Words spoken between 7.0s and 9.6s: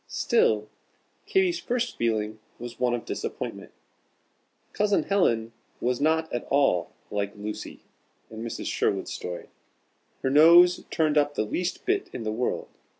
like "Lucy," in Mrs. Sherwood's story.